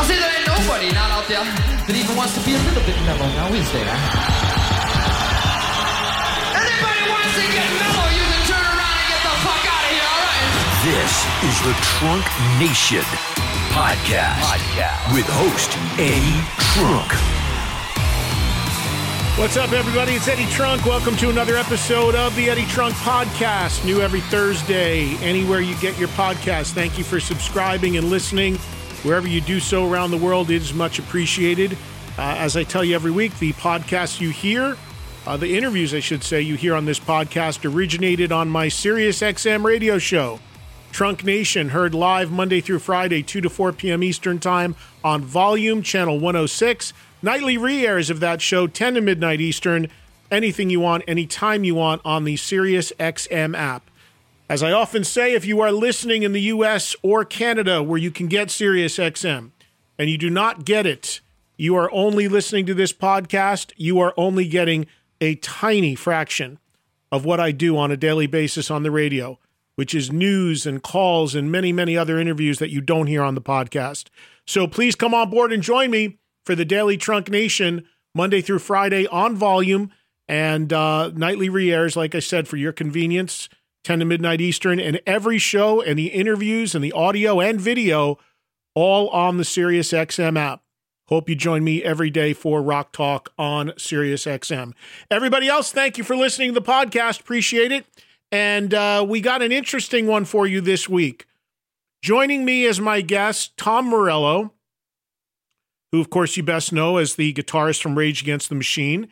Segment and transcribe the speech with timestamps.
[0.00, 2.80] I say there ain't nobody not out there that even wants to be a little
[2.88, 3.84] bit mellow, now is there?
[6.56, 9.92] Anybody wants to get mellow, you can turn around and get the fuck out of
[9.92, 10.56] here, alright?
[10.88, 11.12] This
[11.44, 12.24] is the Trunk
[12.56, 13.04] Nation
[13.76, 14.40] podcast,
[15.12, 16.40] with host Eddie
[16.72, 17.12] Trunk.
[19.36, 20.16] What's up, everybody?
[20.16, 20.86] It's Eddie Trunk.
[20.86, 25.98] Welcome to another episode of the Eddie Trunk Podcast, new every Thursday, anywhere you get
[25.98, 26.72] your podcast.
[26.72, 28.58] Thank you for subscribing and listening.
[29.02, 31.72] Wherever you do so around the world, it is much appreciated.
[32.18, 34.76] Uh, as I tell you every week, the podcasts you hear,
[35.26, 39.20] uh, the interviews, I should say, you hear on this podcast originated on my Sirius
[39.20, 40.38] XM radio show.
[40.92, 44.02] Trunk Nation heard live Monday through Friday, 2 to 4 p.m.
[44.02, 46.92] Eastern Time on Volume Channel 106.
[47.22, 49.88] Nightly re airs of that show, 10 to midnight Eastern.
[50.30, 53.90] Anything you want, anytime you want on the Sirius XM app.
[54.50, 58.10] As I often say, if you are listening in the US or Canada where you
[58.10, 59.52] can get Sirius XM
[59.96, 61.20] and you do not get it,
[61.56, 64.86] you are only listening to this podcast, you are only getting
[65.20, 66.58] a tiny fraction
[67.12, 69.38] of what I do on a daily basis on the radio,
[69.76, 73.36] which is news and calls and many, many other interviews that you don't hear on
[73.36, 74.08] the podcast.
[74.48, 78.58] So please come on board and join me for the Daily Trunk Nation Monday through
[78.58, 79.92] Friday on volume
[80.26, 83.48] and uh, nightly re airs, like I said, for your convenience,
[83.84, 88.18] 10 to midnight Eastern, and every show and the interviews and the audio and video
[88.74, 90.62] all on the SiriusXM app.
[91.08, 94.72] Hope you join me every day for Rock Talk on SiriusXM.
[95.10, 97.20] Everybody else, thank you for listening to the podcast.
[97.20, 97.84] Appreciate it.
[98.30, 101.26] And uh, we got an interesting one for you this week.
[102.02, 104.52] Joining me as my guest, Tom Morello,
[105.90, 109.08] who, of course, you best know as the guitarist from Rage Against the Machine.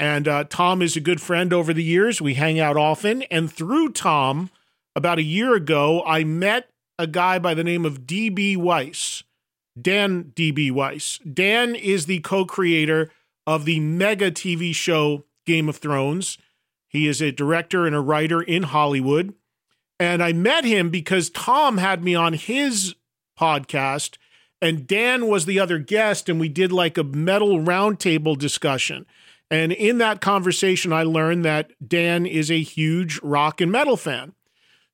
[0.00, 2.22] And uh, Tom is a good friend over the years.
[2.22, 3.20] We hang out often.
[3.24, 4.48] And through Tom,
[4.96, 8.56] about a year ago, I met a guy by the name of D.B.
[8.56, 9.24] Weiss,
[9.78, 10.70] Dan D.B.
[10.70, 11.18] Weiss.
[11.18, 13.10] Dan is the co creator
[13.46, 16.38] of the mega TV show Game of Thrones.
[16.88, 19.34] He is a director and a writer in Hollywood.
[19.98, 22.94] And I met him because Tom had me on his
[23.38, 24.16] podcast,
[24.62, 29.04] and Dan was the other guest, and we did like a metal roundtable discussion.
[29.50, 34.34] And in that conversation, I learned that Dan is a huge rock and metal fan.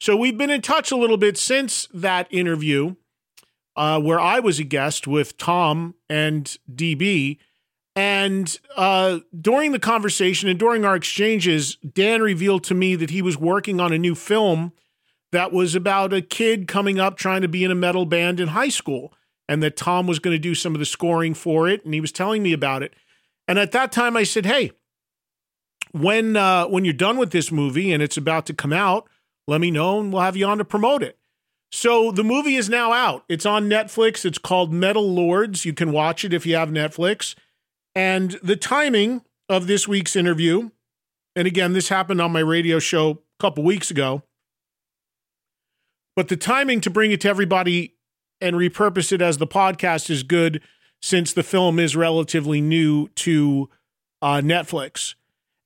[0.01, 2.97] So we've been in touch a little bit since that interview,
[3.77, 7.39] uh, where I was a guest with Tom and DB.
[7.95, 13.23] And uh, during the conversation and during our exchanges, Dan revealed to me that he
[13.23, 14.73] was working on a new film
[15.33, 18.49] that was about a kid coming up trying to be in a metal band in
[18.49, 19.13] high school,
[19.49, 21.85] and that Tom was going to do some of the scoring for it.
[21.85, 22.95] And he was telling me about it.
[23.49, 24.73] And at that time, I said, "Hey,
[25.93, 29.09] when uh, when you're done with this movie and it's about to come out,
[29.47, 31.19] let me know, and we'll have you on to promote it."
[31.73, 33.25] So the movie is now out.
[33.29, 34.25] It's on Netflix.
[34.25, 35.65] It's called Metal Lords.
[35.65, 37.35] You can watch it if you have Netflix.
[37.95, 40.71] And the timing of this week's interview,
[41.35, 44.23] and again, this happened on my radio show a couple weeks ago,
[46.15, 47.97] but the timing to bring it to everybody
[48.41, 50.63] and repurpose it as the podcast is good
[51.07, 53.71] since the film is relatively new to
[54.21, 55.15] uh, Netflix.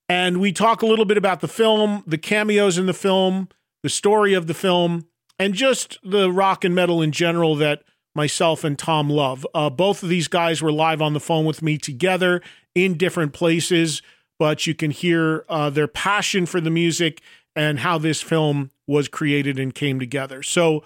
[0.07, 3.49] And we talk a little bit about the film, the cameos in the film,
[3.83, 5.07] the story of the film,
[5.39, 7.85] and just the rock and metal in general that
[8.15, 9.47] myself and Tom love.
[9.55, 12.43] Uh, both of these guys were live on the phone with me together
[12.75, 14.03] in different places,
[14.39, 17.23] but you can hear uh, their passion for the music
[17.57, 20.43] and how this film was created and came together.
[20.43, 20.85] So,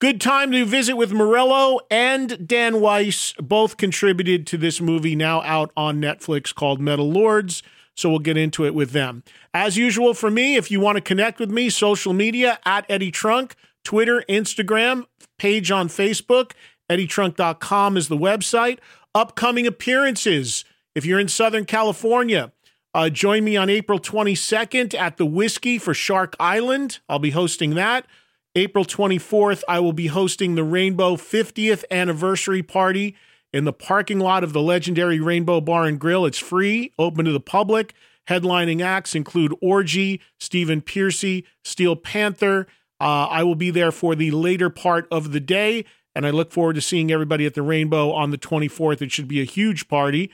[0.00, 3.32] good time to visit with Morello and Dan Weiss.
[3.34, 7.62] Both contributed to this movie now out on Netflix called Metal Lords.
[7.96, 9.22] So we'll get into it with them.
[9.52, 13.12] As usual for me, if you want to connect with me, social media at Eddie
[13.12, 13.54] Trunk,
[13.84, 15.04] Twitter, Instagram,
[15.38, 16.52] page on Facebook.
[16.90, 18.78] EddieTrunk.com is the website.
[19.14, 20.64] Upcoming appearances.
[20.94, 22.52] If you're in Southern California,
[22.94, 27.00] uh, join me on April 22nd at the Whiskey for Shark Island.
[27.08, 28.06] I'll be hosting that.
[28.56, 33.16] April 24th, I will be hosting the Rainbow 50th anniversary party
[33.52, 36.24] in the parking lot of the legendary Rainbow Bar and Grill.
[36.24, 37.94] It's free, open to the public.
[38.28, 42.68] Headlining acts include Orgy, Stephen Pearcy, Steel Panther.
[43.00, 45.84] Uh, I will be there for the later part of the day,
[46.14, 49.02] and I look forward to seeing everybody at the Rainbow on the 24th.
[49.02, 50.30] It should be a huge party.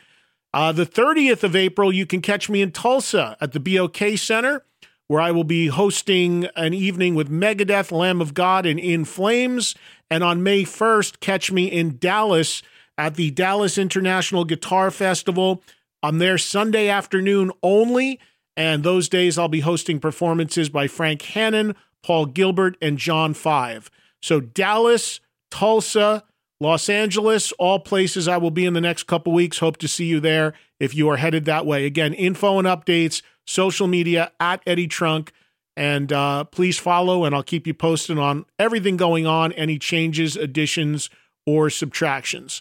[0.53, 4.65] Uh, the 30th of April, you can catch me in Tulsa at the BOK Center,
[5.11, 9.75] where I will be hosting an evening with Megadeth, Lamb of God, and In Flames.
[10.09, 12.63] And on May 1st, catch me in Dallas
[12.97, 15.65] at the Dallas International Guitar Festival.
[16.01, 18.21] I'm there Sunday afternoon only.
[18.57, 21.75] And those days I'll be hosting performances by Frank Hannon,
[22.05, 23.91] Paul Gilbert, and John Five.
[24.23, 25.19] So Dallas,
[25.51, 26.23] Tulsa,
[26.61, 29.59] Los Angeles, all places I will be in the next couple weeks.
[29.59, 31.85] Hope to see you there if you are headed that way.
[31.85, 35.33] Again, info and updates, social media at Eddie Trunk.
[35.77, 40.37] And uh, please follow, and I'll keep you posted on everything going on, any changes,
[40.37, 41.09] additions,
[41.47, 42.61] or subtractions.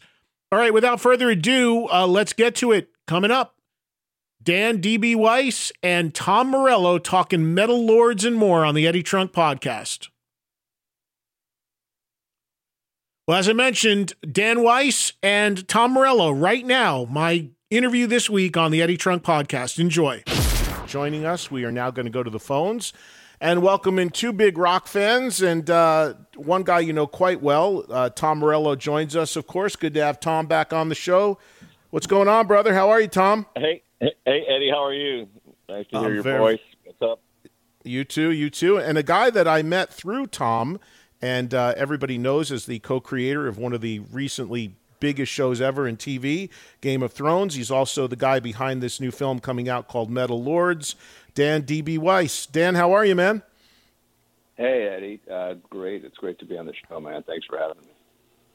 [0.51, 2.89] All right, without further ado, uh, let's get to it.
[3.07, 3.55] Coming up,
[4.41, 9.31] Dan DB Weiss and Tom Morello talking Metal Lords and more on the Eddie Trunk
[9.31, 10.09] podcast.
[13.27, 18.57] Well, as I mentioned, Dan Weiss and Tom Morello right now, my interview this week
[18.57, 19.77] on the Eddie Trunk podcast.
[19.77, 20.23] Enjoy.
[20.89, 22.93] Joining us, we are now going to go to the phones
[23.39, 27.85] and welcome in two big rock fans and uh, one guy you know quite well.
[27.87, 29.75] Uh, Tom Morello joins us, of course.
[29.75, 31.37] Good to have Tom back on the show.
[31.91, 32.73] What's going on, brother?
[32.73, 33.45] How are you, Tom?
[33.55, 34.71] Hey, hey, Eddie.
[34.71, 35.27] How are you?
[35.69, 36.59] Nice to hear your very- voice.
[36.83, 37.21] What's up?
[37.83, 38.79] You too, you too.
[38.79, 40.79] And a guy that I met through Tom,
[41.21, 45.61] and uh, everybody knows as the co creator of one of the recently biggest shows
[45.61, 46.49] ever in TV,
[46.81, 47.55] Game of Thrones.
[47.55, 50.95] He's also the guy behind this new film coming out called Metal Lords,
[51.33, 51.97] Dan D.B.
[51.97, 52.45] Weiss.
[52.45, 53.43] Dan, how are you, man?
[54.55, 55.21] Hey, Eddie.
[55.31, 56.03] Uh, great.
[56.03, 57.23] It's great to be on the show, man.
[57.23, 57.93] Thanks for having me.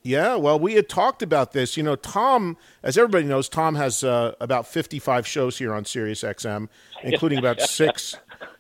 [0.07, 1.79] Yeah, well, we had talked about this.
[1.79, 6.23] You know, Tom, as everybody knows, Tom has uh, about 55 shows here on Sirius
[6.23, 6.69] XM,
[7.03, 8.15] including about six,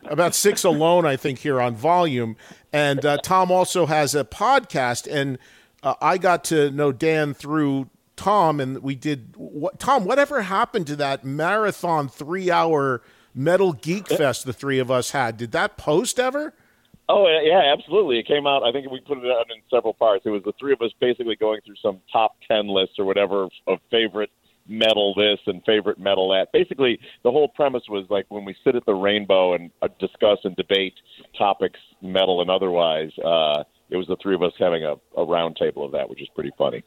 [0.06, 2.36] about six alone, I think, here on Volume.
[2.72, 5.38] And uh, Tom also has a podcast, and
[5.84, 9.34] uh, I got to know Dan through Tom, and we did.
[9.36, 13.02] What, Tom, whatever happened to that marathon three-hour
[13.34, 15.36] Metal Geek Fest the three of us had?
[15.36, 16.54] Did that post ever?
[17.08, 18.18] Oh, yeah, absolutely.
[18.18, 20.24] It came out, I think we put it out in several parts.
[20.24, 23.44] It was the three of us basically going through some top 10 lists or whatever
[23.44, 24.30] of, of favorite
[24.66, 26.50] metal this and favorite metal that.
[26.52, 30.38] Basically, the whole premise was like when we sit at the rainbow and uh, discuss
[30.44, 30.94] and debate
[31.36, 35.56] topics, metal and otherwise, uh, it was the three of us having a, a round
[35.56, 36.82] table of that, which is pretty funny.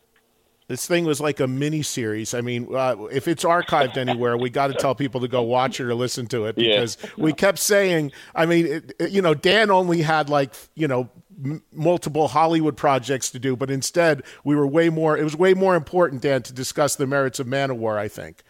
[0.67, 2.33] This thing was like a mini series.
[2.33, 5.79] I mean, uh, if it's archived anywhere, we got to tell people to go watch
[5.79, 6.73] it or listen to it Yeah.
[6.81, 8.11] because we kept saying.
[8.35, 11.09] I mean, it, it- you know, Dan only had like you know
[11.41, 15.17] m- multiple Hollywood projects to do, but instead we were way more.
[15.17, 17.97] It was way more important, Dan, to discuss the merits of Manowar.
[17.97, 18.43] I think.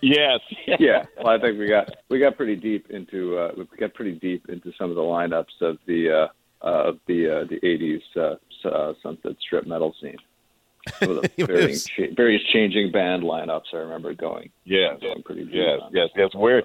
[0.00, 0.40] Yes.
[0.78, 4.12] yeah, well, I think we got we got pretty deep into uh, we got pretty
[4.12, 6.28] deep into some of the lineups of the uh,
[6.60, 10.16] of the uh, the '80s uh, s- uh, Sunset Strip metal scene.
[10.98, 13.72] Some of the It varying, was- cha- various changing band lineups.
[13.74, 14.50] I remember going.
[14.64, 14.98] Yes.
[15.00, 15.48] going pretty.
[15.52, 16.30] Yes, yes, yes.
[16.34, 16.62] Where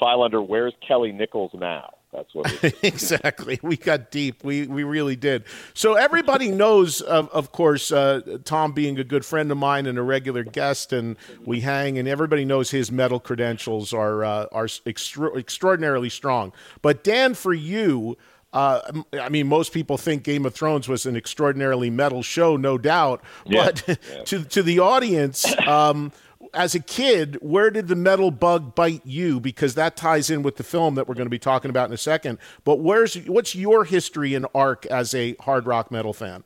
[0.00, 1.90] file under where's Kelly Nickels now?
[2.12, 2.52] That's what
[2.82, 3.58] exactly.
[3.62, 4.44] We got deep.
[4.44, 5.44] We we really did.
[5.74, 9.96] So everybody knows, of of course, uh, Tom being a good friend of mine and
[9.96, 11.16] a regular guest, and
[11.46, 16.52] we hang, and everybody knows his metal credentials are uh, are extra- extraordinarily strong.
[16.82, 18.18] But Dan, for you.
[18.52, 22.76] Uh, I mean, most people think Game of Thrones was an extraordinarily metal show, no
[22.76, 23.22] doubt.
[23.46, 23.64] Yeah.
[23.64, 26.12] But to to the audience, um,
[26.54, 29.40] as a kid, where did the metal bug bite you?
[29.40, 31.94] Because that ties in with the film that we're going to be talking about in
[31.94, 32.38] a second.
[32.64, 36.44] But where's what's your history and arc as a hard rock metal fan?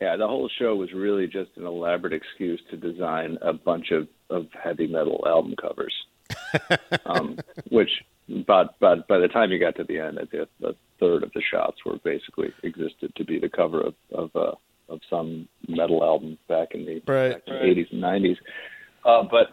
[0.00, 4.08] Yeah, the whole show was really just an elaborate excuse to design a bunch of,
[4.30, 5.92] of heavy metal album covers.
[7.06, 7.38] um,
[7.70, 7.90] which,
[8.46, 11.32] but but by the time you got to the end, I think a third of
[11.32, 14.52] the shots were basically existed to be the cover of of, uh,
[14.88, 18.36] of some metal album back in the Right, the 80s and 90s.
[19.04, 19.48] Uh, but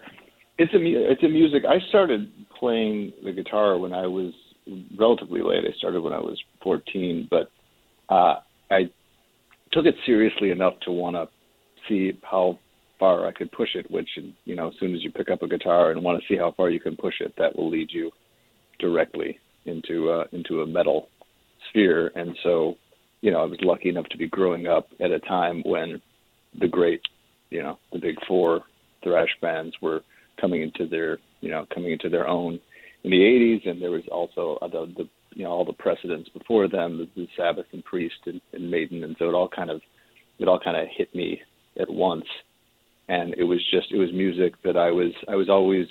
[0.57, 1.63] it's a mu- it's a music.
[1.67, 4.33] I started playing the guitar when I was
[4.97, 5.63] relatively late.
[5.67, 7.51] I started when I was 14, but
[8.09, 8.35] uh,
[8.69, 8.89] I
[9.71, 11.27] took it seriously enough to want to
[11.87, 12.59] see how
[12.99, 13.89] far I could push it.
[13.89, 14.09] Which,
[14.45, 16.53] you know, as soon as you pick up a guitar and want to see how
[16.55, 18.11] far you can push it, that will lead you
[18.79, 21.09] directly into uh, into a metal
[21.69, 22.11] sphere.
[22.15, 22.75] And so,
[23.21, 26.01] you know, I was lucky enough to be growing up at a time when
[26.59, 27.01] the great,
[27.49, 28.61] you know, the big four
[29.03, 30.01] thrash bands were
[30.39, 32.59] coming into their, you know, coming into their own
[33.03, 36.29] in the 80s, and there was also uh, the, the you know all the precedents
[36.29, 39.69] before them, the, the Sabbath and Priest and, and Maiden, and so it all kind
[39.69, 39.81] of
[40.39, 41.39] it all kind of hit me
[41.79, 42.25] at once,
[43.07, 45.87] and it was just it was music that I was I was always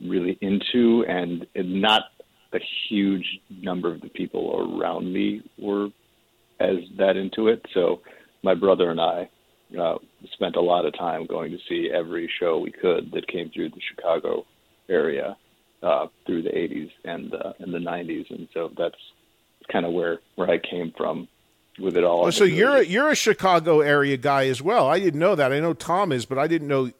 [0.00, 2.02] really into, and, and not
[2.52, 2.58] a
[2.88, 5.88] huge number of the people around me were
[6.60, 7.64] as that into it.
[7.74, 8.00] So
[8.42, 9.28] my brother and I
[9.80, 9.96] uh,
[10.34, 13.70] spent a lot of time going to see every show we could that came through
[13.70, 14.44] the Chicago
[14.88, 15.36] area
[15.82, 18.94] uh, through the 80s and uh, and the 90s, and so that's
[19.72, 21.28] kind of where where I came from
[21.78, 22.26] with it all.
[22.26, 24.88] Oh, so you're a, you're a Chicago area guy as well.
[24.88, 25.52] I didn't know that.
[25.52, 26.90] I know Tom is, but I didn't know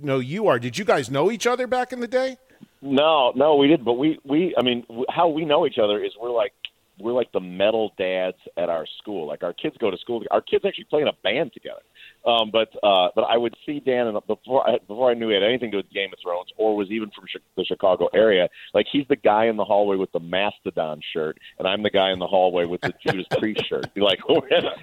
[0.00, 0.58] know you are.
[0.58, 2.36] Did you guys know each other back in the day?
[2.82, 3.84] No, no, we didn't.
[3.84, 6.52] But we, we, I mean, how we know each other is we're like
[7.00, 9.26] we're like the metal dads at our school.
[9.26, 10.22] Like our kids go to school.
[10.30, 11.80] Our kids actually play in a band together.
[12.26, 15.34] Um, but uh, but I would see Dan and before I, before I knew he
[15.34, 17.24] had anything to do with Game of Thrones or was even from
[17.56, 18.48] the Chicago area.
[18.74, 22.12] Like he's the guy in the hallway with the Mastodon shirt, and I'm the guy
[22.12, 23.92] in the hallway with the Judas Priest shirt.
[23.94, 24.40] Be like, we're,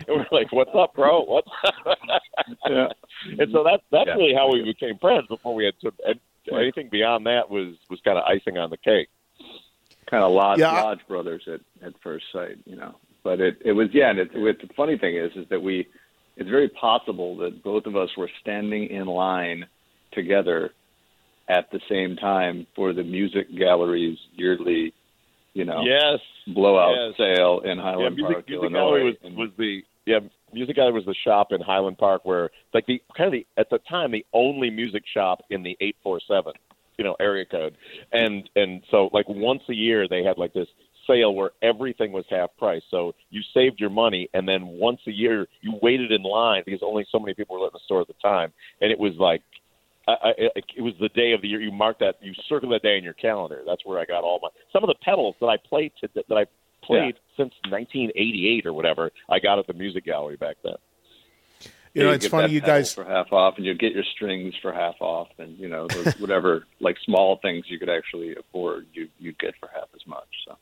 [0.07, 1.21] we're like, what's up, bro?
[1.23, 1.73] What's up?
[2.69, 2.87] yeah.
[3.37, 4.15] And so that's that's yeah.
[4.15, 5.91] really how we became friends before we had to.
[6.05, 6.19] And
[6.51, 9.09] anything beyond that was was kind of icing on the cake.
[10.09, 10.81] Kind of lodge, yeah.
[10.81, 12.95] lodge brothers at at first sight, you know.
[13.23, 14.09] But it it was yeah.
[14.09, 15.87] And it, it, the funny thing is is that we
[16.37, 19.65] it's very possible that both of us were standing in line
[20.13, 20.71] together
[21.49, 24.93] at the same time for the music gallery's yearly,
[25.53, 26.19] you know, yes,
[26.53, 27.17] blowout yes.
[27.17, 28.79] sale in Highland yeah, music, Park, music Illinois.
[28.79, 30.19] Gallery was, and, was the yeah,
[30.53, 33.69] music gallery was the shop in Highland Park where like the kind of the at
[33.69, 36.53] the time the only music shop in the eight four seven,
[36.97, 37.77] you know, area code,
[38.11, 40.67] and and so like once a year they had like this
[41.07, 42.81] sale where everything was half price.
[42.91, 46.81] So you saved your money, and then once a year you waited in line because
[46.83, 48.51] only so many people were in the store at the time,
[48.81, 49.41] and it was like.
[50.09, 50.31] I, I,
[50.77, 51.59] it was the day of the year.
[51.59, 52.15] You marked that.
[52.21, 53.63] You circle that day in your calendar.
[53.67, 56.33] That's where I got all my some of the pedals that I played to, that
[56.33, 56.45] I
[56.81, 57.35] played yeah.
[57.43, 59.11] since 1988 or whatever.
[59.29, 60.75] I got at the music gallery back then.
[61.93, 64.71] You know, it's funny you guys for half off, and you get your strings for
[64.71, 69.07] half off, and you know those, whatever like small things you could actually afford, you
[69.19, 70.27] you get for half as much.
[70.45, 70.57] So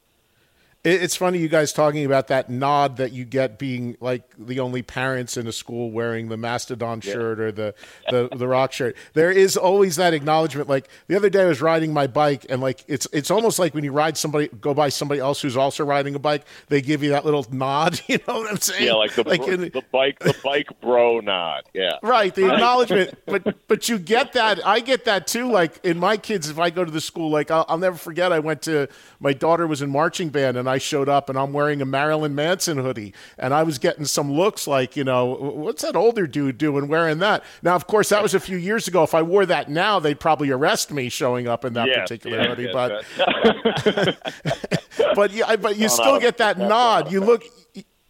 [0.86, 4.84] it's funny you guys talking about that nod that you get being like the only
[4.84, 7.14] parents in a school wearing the Mastodon yeah.
[7.14, 7.74] shirt or the,
[8.10, 8.96] the the rock shirt.
[9.14, 10.70] There is always that acknowledgement.
[10.70, 13.74] Like the other day, I was riding my bike, and like it's it's almost like
[13.74, 17.02] when you ride somebody, go by somebody else who's also riding a bike, they give
[17.02, 18.00] you that little nod.
[18.16, 18.86] You know what I'm saying?
[18.86, 21.64] Yeah, like the like in, the bike the bike bro nod.
[21.74, 22.34] Yeah, right.
[22.34, 24.66] The acknowledgement, but but you get that.
[24.66, 25.52] I get that too.
[25.52, 28.32] Like in my kids, if I go to the school, like I'll, I'll never forget.
[28.32, 28.88] I went to
[29.20, 31.86] my daughter was in marching band, and I I showed up and I'm wearing a
[31.86, 33.14] Marilyn Manson hoodie.
[33.40, 37.20] And I was getting some looks like, you know, what's that older dude doing wearing
[37.20, 37.46] that?
[37.64, 39.04] Now, of course, that was a few years ago.
[39.04, 42.42] If I wore that now, they'd probably arrest me showing up in that yeah, particular
[42.42, 42.64] yeah, hoodie.
[42.64, 43.02] Yeah,
[43.86, 47.10] but, but yeah, but you still get that nod.
[47.10, 47.46] You look,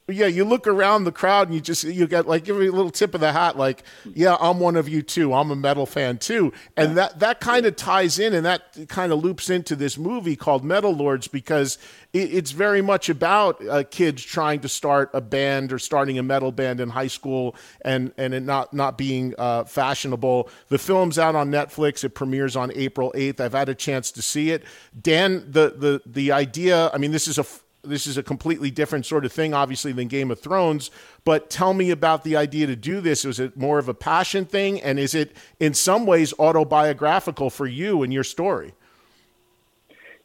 [0.07, 2.71] yeah, you look around the crowd and you just you get like give me a
[2.71, 3.83] little tip of the hat, like,
[4.13, 5.33] yeah, I'm one of you too.
[5.33, 9.11] I'm a metal fan too, and that that kind of ties in and that kind
[9.11, 11.79] of loops into this movie called Metal Lords because
[12.13, 16.23] it, it's very much about uh, kids trying to start a band or starting a
[16.23, 20.49] metal band in high school and and it not not being uh, fashionable.
[20.69, 22.03] The film's out on Netflix.
[22.03, 23.39] It premieres on April 8th.
[23.39, 24.63] I've had a chance to see it.
[25.01, 26.91] Dan, the the the idea.
[26.93, 27.45] I mean, this is a
[27.87, 30.91] this is a completely different sort of thing, obviously, than Game of Thrones.
[31.23, 33.23] But tell me about the idea to do this.
[33.23, 37.67] Was it more of a passion thing, and is it in some ways autobiographical for
[37.67, 38.73] you and your story?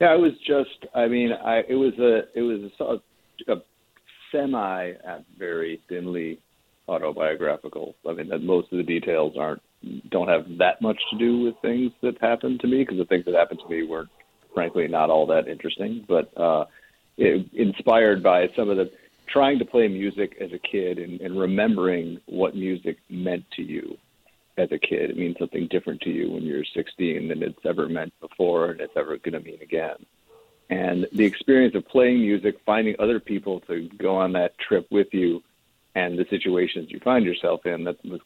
[0.00, 0.86] Yeah, it was just.
[0.94, 3.62] I mean, I it was a it was a, a
[4.32, 6.40] semi at very thinly
[6.88, 7.94] autobiographical.
[8.08, 9.62] I mean, that most of the details aren't
[10.10, 13.24] don't have that much to do with things that happened to me because the things
[13.24, 14.10] that happened to me weren't
[14.54, 16.04] frankly not all that interesting.
[16.08, 16.64] But uh,
[17.20, 18.90] inspired by some of the
[19.28, 23.96] trying to play music as a kid and, and remembering what music meant to you
[24.58, 25.10] as a kid.
[25.10, 28.80] It means something different to you when you're 16 than it's ever meant before and
[28.80, 29.96] it's ever going to mean again.
[30.68, 35.08] And the experience of playing music, finding other people to go on that trip with
[35.12, 35.42] you,
[35.96, 38.20] and the situations you find yourself in, that the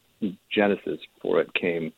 [0.51, 1.91] genesis for it came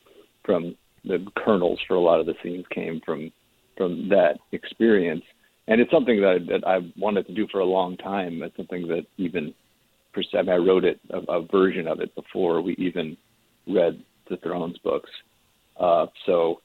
[0.44, 3.32] from the kernels for a lot of the scenes came from
[3.78, 5.24] from that experience
[5.68, 8.42] and it's something that, that I wanted to do for a long time.
[8.42, 9.54] It's something that even
[10.16, 13.18] I, mean, I wrote it a, a, version of it before we even
[13.68, 15.10] read the Thrones books.
[15.80, 16.62] Uh, so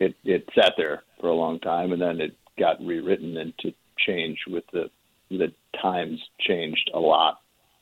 [0.00, 3.72] it it sat there for a long time, and then it got rewritten and to
[3.98, 4.90] change with the
[5.30, 7.38] the times changed a lot.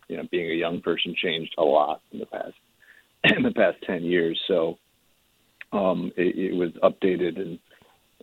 [0.08, 2.54] You know, being a young person changed a lot in the past
[3.25, 4.38] in the past ten years.
[4.46, 4.78] So
[5.73, 7.58] um, it, it was updated and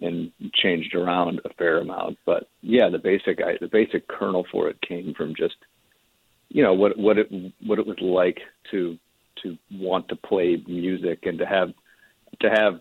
[0.02, 2.18] and changed around a fair amount.
[2.26, 5.56] But yeah, the basic I, the basic kernel for it came from just
[6.50, 7.30] you know what what it
[7.66, 8.40] what it was like
[8.72, 8.98] to
[9.44, 11.70] to want to play music and to have
[12.42, 12.80] to have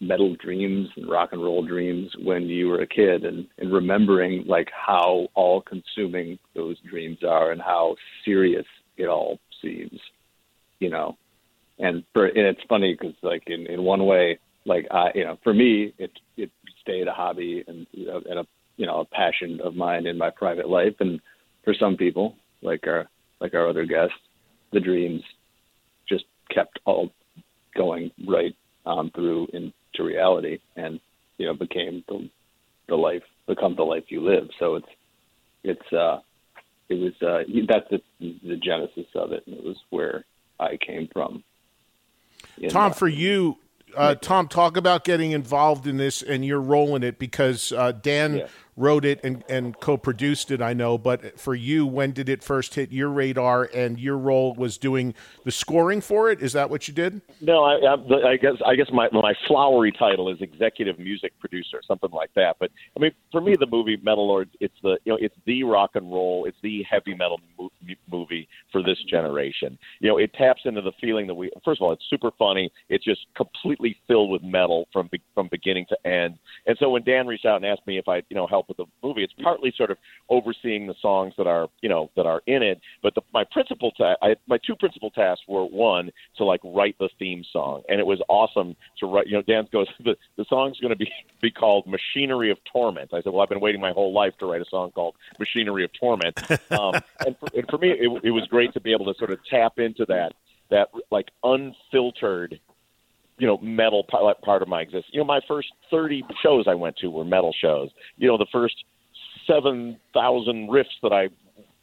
[0.00, 4.44] metal dreams and rock and roll dreams when you were a kid and, and remembering
[4.46, 8.66] like how all consuming those dreams are and how serious
[8.98, 9.98] it all seems
[10.80, 11.16] you know
[11.80, 15.38] and for and it's funny because like in in one way, like I you know
[15.42, 16.50] for me it it
[16.80, 20.68] stayed a hobby and and a you know a passion of mine in my private
[20.68, 21.20] life, and
[21.64, 23.08] for some people like our
[23.40, 24.14] like our other guests,
[24.72, 25.22] the dreams
[26.08, 26.24] just
[26.54, 27.10] kept all
[27.76, 28.54] going right
[28.86, 31.00] um, through into reality, and
[31.38, 32.28] you know became the
[32.88, 34.48] the life become the life you live.
[34.58, 34.88] So it's
[35.64, 36.20] it's uh
[36.88, 40.24] it was uh that's the the genesis of it, and it was where
[40.58, 41.44] I came from.
[42.68, 43.58] Tom, uh, for you,
[43.96, 47.92] uh, Tom, talk about getting involved in this and your role in it because uh,
[47.92, 48.46] Dan Yeah.
[48.80, 50.62] Wrote it and, and co-produced it.
[50.62, 53.68] I know, but for you, when did it first hit your radar?
[53.74, 56.40] And your role was doing the scoring for it.
[56.40, 57.20] Is that what you did?
[57.40, 61.80] No, I, I, I guess I guess my my flowery title is executive music producer,
[61.86, 62.56] something like that.
[62.58, 65.62] But I mean, for me, the movie Metal Lords, it's the you know it's the
[65.64, 67.70] rock and roll, it's the heavy metal mo-
[68.10, 69.78] movie for this generation.
[70.00, 71.50] You know, it taps into the feeling that we.
[71.64, 72.70] First of all, it's super funny.
[72.88, 76.38] It's just completely filled with metal from from beginning to end.
[76.66, 78.78] And so when Dan reached out and asked me if I you know help with
[78.78, 79.98] the movie, it's partly sort of
[80.30, 82.80] overseeing the songs that are you know that are in it.
[83.02, 86.96] But the, my principal ta- I, my two principal tasks were one to like write
[86.98, 89.26] the theme song, and it was awesome to write.
[89.26, 91.12] You know, Dan goes the the song's going to be
[91.42, 93.12] be called Machinery of Torment.
[93.12, 95.84] I said, well, I've been waiting my whole life to write a song called Machinery
[95.84, 96.40] of Torment.
[96.70, 96.94] Um,
[97.26, 99.44] and, for, and for me, it, it was great to be able to sort of
[99.44, 100.34] tap into that
[100.70, 102.60] that like unfiltered
[103.40, 105.06] you know metal part of my existence.
[105.12, 107.88] You know, my first thirty shows I went to were metal shows.
[108.16, 108.74] You know, the first
[109.46, 111.28] seven thousand riffs that I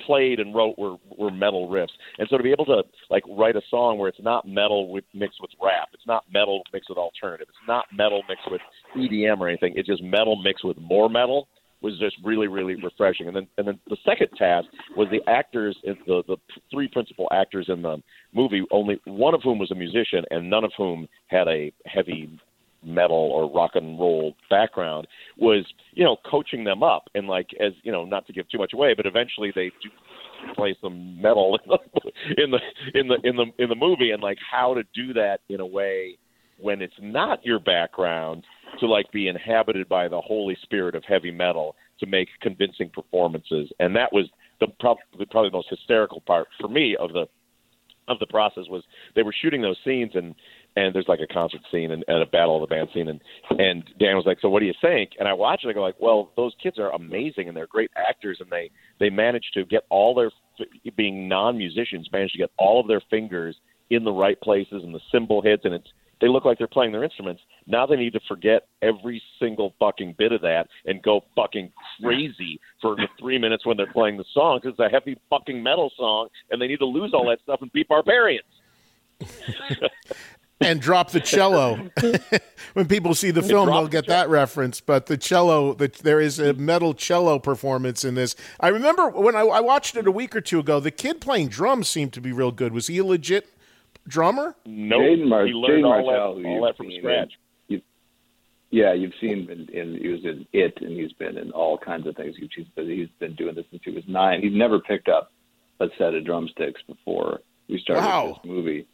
[0.06, 1.96] played and wrote were were metal riffs.
[2.20, 5.04] And so to be able to like write a song where it's not metal with
[5.14, 8.62] mixed with rap, it's not metal mixed with alternative, it's not metal mixed with
[8.96, 9.74] EDM or anything.
[9.76, 11.48] It's just metal mixed with more metal
[11.82, 13.28] was just really really refreshing.
[13.28, 16.38] And then and then the second task was the actors the the
[16.72, 18.02] three principal actors in the
[18.34, 22.30] movie only one of whom was a musician and none of whom had a heavy
[22.84, 25.08] metal or rock and roll background
[25.38, 28.58] was you know coaching them up and like as you know not to give too
[28.58, 29.90] much away but eventually they do
[30.56, 31.60] play some metal
[32.38, 32.60] in the
[32.94, 35.66] in the in the in the movie and like how to do that in a
[35.66, 36.18] way
[36.58, 38.44] when it's not your background
[38.80, 43.70] to like be inhabited by the holy spirit of heavy metal to make convincing performances.
[43.80, 44.26] And that was
[44.60, 47.26] the probably probably the most hysterical part for me of the
[48.08, 48.84] of the process was
[49.16, 50.34] they were shooting those scenes and
[50.76, 53.10] and there's like a concert scene and, and a battle of the band scene.
[53.10, 55.12] And and Dan was like, so what do you think?
[55.20, 57.92] And I watch it, I go like, well, those kids are amazing and they're great
[57.96, 60.32] actors and they they managed to get all their
[60.96, 63.56] being non musicians managed to get all of their fingers
[63.90, 65.88] in the right places and the cymbal hits and it's
[66.22, 67.42] they look like they're playing their instruments.
[67.66, 72.60] Now they need to forget every single fucking bit of that and go fucking crazy
[72.82, 75.92] for the three minutes when they're playing the song because it's a heavy fucking metal
[75.96, 78.46] song and they need to lose all that stuff and be barbarians.
[80.62, 81.90] and drop the cello.
[82.74, 84.82] when people see the film, they'll the get that reference.
[84.82, 88.36] But the cello, the, there is a metal cello performance in this.
[88.60, 90.80] I remember when I, I watched it a week or two ago.
[90.80, 92.74] The kid playing drums seemed to be real good.
[92.74, 93.50] Was he a legit
[94.08, 94.56] drummer?
[94.66, 97.32] No, Jaeden Mar- he learned Jaeden all Martell, that, all that from seen scratch.
[97.68, 97.82] You,
[98.72, 102.08] yeah, you've seen in, in he was in it, and he's been in all kinds
[102.08, 102.36] of things.
[102.38, 104.42] He's been, he's been doing this since he was nine.
[104.42, 105.32] He's never picked up
[105.80, 107.40] a set of drumsticks before
[107.70, 108.28] we started Wow.
[108.44, 108.88] this movie,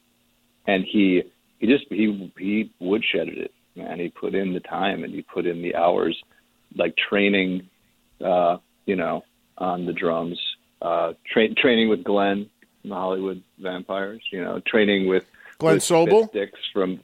[0.67, 1.23] and he
[1.59, 3.99] he just he he woodshedded it, man.
[3.99, 6.17] He put in the time and he put in the hours,
[6.75, 7.69] like training,
[8.23, 9.23] uh, you know,
[9.57, 10.39] on the drums,
[10.81, 15.25] uh, tra- training with Glen from the Hollywood Vampires, you know, training with
[15.57, 16.27] Glen with Sobel?
[16.29, 16.99] Sticks from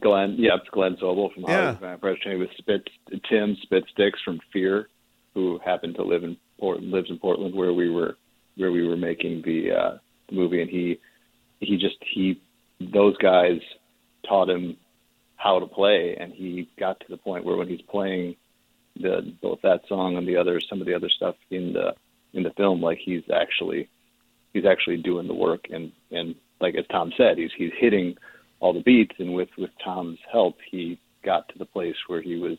[0.00, 1.48] Glen, yeah, it's Glen Sobel from Yeah.
[1.56, 2.88] Hollywood Vampires, training with Spit
[3.28, 4.88] Tim Spit Stix from Fear,
[5.34, 8.16] who happened to live in Port, lives in Portland where we were
[8.56, 9.98] where we were making the uh,
[10.30, 10.98] movie, and he
[11.60, 12.40] he just he
[12.80, 13.60] those guys
[14.26, 14.76] taught him
[15.36, 18.36] how to play, and he got to the point where when he's playing
[18.96, 21.94] the both that song and the other some of the other stuff in the
[22.32, 23.88] in the film, like he's actually
[24.52, 28.16] he's actually doing the work, and and like as Tom said, he's he's hitting
[28.60, 32.36] all the beats, and with with Tom's help, he got to the place where he
[32.36, 32.58] was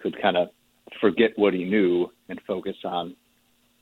[0.00, 0.48] could kind of
[1.00, 3.14] forget what he knew and focus on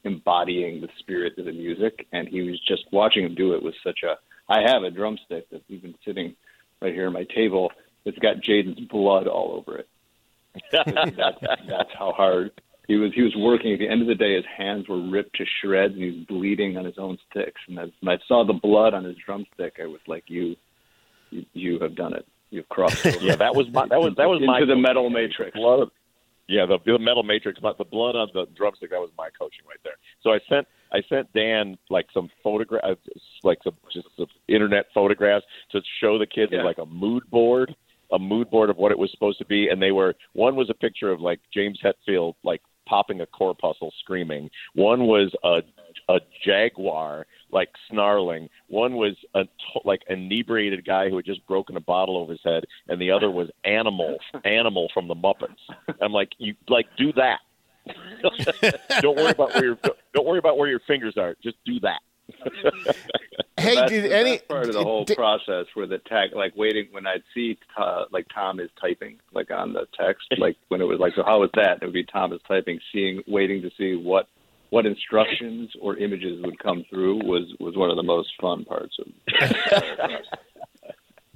[0.05, 2.07] embodying the spirit of the music.
[2.12, 4.16] And he was just watching him do it was such a.
[4.49, 6.37] I have a drumstick that's even sitting
[6.81, 7.72] right here on my table.
[8.05, 9.88] It's got Jaeden's blood all over it.
[10.72, 12.53] that's that's how hard
[12.87, 13.12] he was.
[13.14, 13.72] He was working.
[13.72, 16.27] At the end of the day, his hands were ripped to shreds, and he was
[16.29, 17.61] bleeding on his own sticks.
[17.68, 20.57] And as, when I saw the blood on his drumstick, I was like, "You,
[21.31, 22.27] you, you have done it.
[22.51, 25.11] You've crossed." Over Yeah, that was my that was that was into my the metal
[25.11, 25.57] matrix.
[25.57, 25.90] Blood,
[26.49, 29.64] yeah, the, the metal matrix, but the blood on the drumstick that was my coaching
[29.68, 29.96] right there.
[30.22, 33.01] So I sent I sent Dan like some photographs,
[33.42, 36.62] like some just some internet photographs to show the kids Yeah.
[36.62, 37.75] like a mood board,
[38.12, 40.70] a mood board of what it was supposed to be, and they were one was
[40.70, 44.51] a picture of like James Hetfield like popping a corpuscle screaming.
[44.75, 45.61] One was a
[46.09, 48.49] a jaguar like snarling.
[48.68, 49.44] One was a
[49.85, 53.31] like inebriated guy who had just broken a bottle over his head, and the other
[53.31, 55.57] was animal animal from the Muppets.
[56.01, 57.40] I'm like, you like do that.
[59.01, 59.79] don't worry about where your
[60.12, 61.37] don't worry about where your fingers are.
[61.42, 62.01] Just do that.
[63.58, 66.54] Hey, that's, did that's any part of the whole did- process where the tag, like
[66.56, 70.82] waiting when I'd see uh, like Tom is typing like on the text, like when
[70.82, 71.78] it was like, so how was that?
[71.80, 74.28] It would be Tom is typing, seeing, waiting to see what
[74.70, 78.96] what instructions or images would come through was was one of the most fun parts
[78.98, 79.06] of.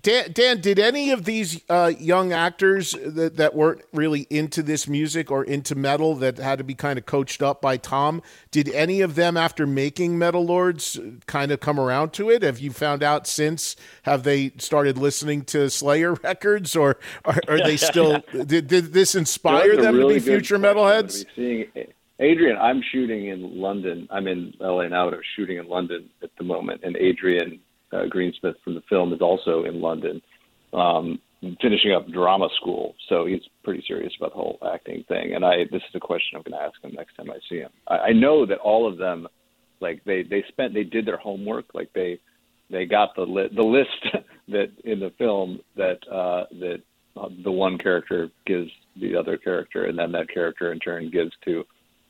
[0.03, 4.89] Dan, Dan, did any of these uh, young actors that, that weren't really into this
[4.89, 8.69] music or into metal that had to be kind of coached up by Tom, did
[8.71, 12.43] any of them, after making Metal Lords, kind of come around to it?
[12.43, 13.77] Have you found out since?
[14.05, 18.23] Have they started listening to Slayer records, or are, are they still?
[18.47, 21.27] did, did this inspire them really to be future metalheads?
[21.37, 21.87] I'm gonna be Seeing
[22.21, 24.07] Adrian, I'm shooting in London.
[24.11, 26.83] I'm in LA now, but I'm shooting in London at the moment.
[26.85, 27.61] And Adrian
[27.93, 30.21] uh, Greensmith from the film is also in London,
[30.73, 31.19] um,
[31.61, 32.95] finishing up drama school.
[33.09, 35.35] So he's pretty serious about the whole acting thing.
[35.35, 37.59] And I, this is a question I'm going to ask him next time I see
[37.59, 37.71] him.
[37.89, 39.27] I, I know that all of them,
[39.81, 41.67] like they they spent they did their homework.
[41.75, 42.21] Like they
[42.71, 46.83] they got the li- the list that in the film that uh, that
[47.17, 51.33] uh, the one character gives the other character, and then that character in turn gives
[51.45, 51.65] to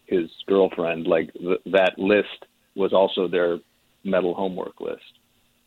[0.07, 1.07] his girlfriend.
[1.07, 3.59] Like th- that list was also their
[4.05, 5.19] metal homework list.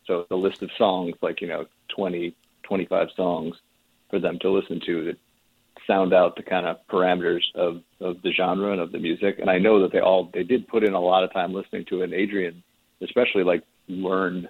[0.06, 3.56] So the list of songs, like you know, 20, 25 songs
[4.10, 5.18] for them to listen to that
[5.86, 9.38] sound out the kind of parameters of of the genre and of the music.
[9.38, 11.84] And I know that they all they did put in a lot of time listening
[11.86, 12.04] to it.
[12.04, 12.62] And Adrian,
[13.02, 14.48] especially, like learned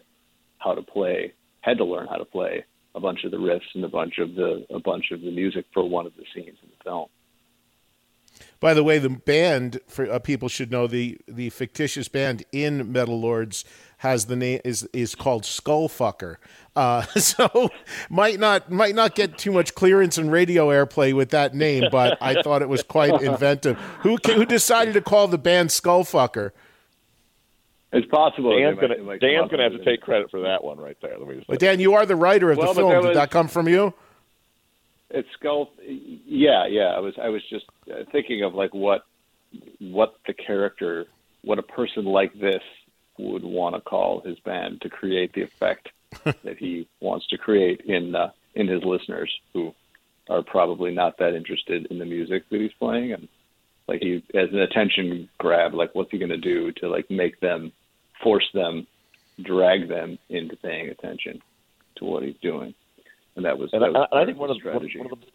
[0.58, 2.64] how to play, had to learn how to play
[2.94, 5.66] a bunch of the riffs and a bunch of the a bunch of the music
[5.72, 7.08] for one of the scenes in the film.
[8.60, 12.90] By the way, the band for uh, people should know the the fictitious band in
[12.90, 13.64] Metal Lords
[14.04, 16.36] has the name is is called Skullfucker.
[16.76, 17.70] Uh, so
[18.08, 22.16] might not might not get too much clearance and radio airplay with that name, but
[22.20, 23.76] I thought it was quite inventive.
[24.00, 26.52] Who who decided to call the band Skullfucker?
[27.92, 28.56] It's possible.
[28.58, 31.18] Dan's gonna might Dan's gonna have to take credit for that one right there.
[31.18, 31.58] Let me just But.
[31.58, 32.90] Dan, you are the writer of Well, the but film.
[32.90, 33.94] there Did that come from you?
[35.10, 35.70] It's skull.
[35.86, 36.92] Yeah, yeah.
[36.96, 39.02] I was I was just uh, thinking of like what
[39.78, 41.06] what the character,
[41.42, 42.62] what a person like this
[43.18, 45.90] would want to call his band to create the effect
[46.24, 49.74] that he wants to create in uh, in his listeners who
[50.30, 53.12] are probably not that interested in the music that he's playing.
[53.12, 53.28] And
[53.88, 57.40] like he as an attention grab like what's he going to do to like make
[57.40, 57.72] them
[58.22, 58.86] force them
[59.42, 61.42] drag them into paying attention
[61.96, 62.74] to what he's doing?
[63.36, 64.98] And that was, And that I, was and I think one of, the, one, strategy.
[64.98, 65.26] one of the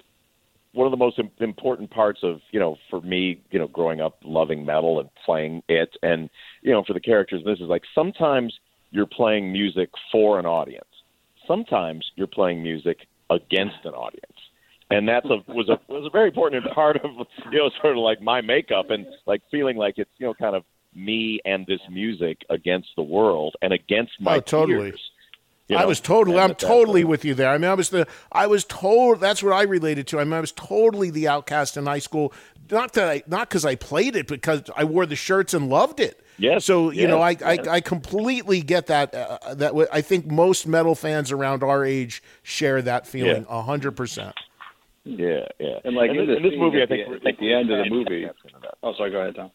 [0.74, 4.18] one of the most important parts of you know for me you know growing up
[4.24, 6.30] loving metal and playing it and
[6.62, 8.54] you know for the characters this is like sometimes
[8.92, 10.86] you're playing music for an audience.
[11.48, 12.98] Sometimes you're playing music
[13.30, 14.26] against an audience.
[14.92, 17.12] And that's a was a was a very important part of
[17.52, 20.56] you know sort of like my makeup and like feeling like it's you know kind
[20.56, 20.64] of
[20.96, 24.90] me and this music against the world and against my Oh, totally.
[24.90, 25.02] peers,
[25.70, 26.38] you I was totally.
[26.40, 27.50] I'm totally with you there.
[27.50, 28.08] I mean, I was the.
[28.32, 29.20] I was told.
[29.22, 30.20] That's what I related to.
[30.20, 32.34] I mean, I was totally the outcast in high school.
[32.72, 36.00] Not that I, not because I played it, because I wore the shirts and loved
[36.00, 36.24] it.
[36.38, 37.76] Yes, So you know, I, yes, I.
[37.76, 39.14] I completely get that.
[39.14, 43.62] Uh, that w- I think most metal fans around our age share that feeling a
[43.62, 44.36] hundred percent.
[45.04, 45.80] Yeah, yeah.
[45.84, 47.54] And like in this, this, in this movie, I at think the, we're- at the
[47.54, 48.28] end of the movie.
[48.84, 49.12] Oh, sorry.
[49.12, 49.52] Go ahead, Tom.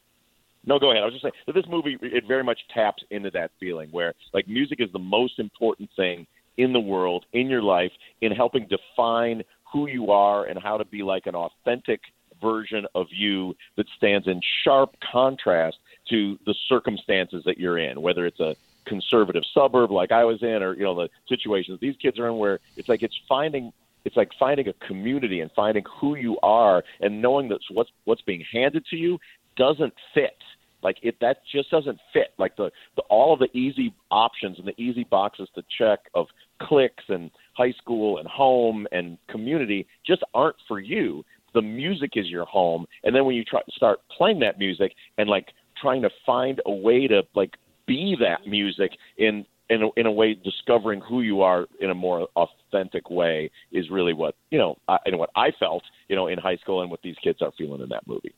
[0.67, 1.03] No, go ahead.
[1.03, 4.15] I was just saying that this movie it very much taps into that feeling where
[4.33, 8.67] like music is the most important thing in the world in your life in helping
[8.69, 12.01] define who you are and how to be like an authentic
[12.41, 15.77] version of you that stands in sharp contrast
[16.11, 18.55] to the circumstances that you're in, whether it's a
[18.87, 22.37] conservative suburb like I was in, or you know the situations these kids are in,
[22.37, 23.73] where it's like it's finding
[24.05, 28.23] it's like finding a community and finding who you are and knowing that what's what's
[28.23, 29.19] being handed to you
[29.57, 30.37] doesn't fit.
[30.83, 32.35] Like it that just doesn't fit.
[32.39, 36.27] Like the, the all of the easy options and the easy boxes to check of
[36.61, 41.25] clicks and high school and home and community just aren't for you.
[41.55, 45.29] The music is your home, and then when you try start playing that music and
[45.29, 45.47] like
[45.81, 47.55] trying to find a way to like
[47.87, 51.95] be that music in in a, in a way discovering who you are in a
[51.95, 56.27] more authentic way is really what you know I, and what I felt you know
[56.27, 58.35] in high school and what these kids are feeling in that movie.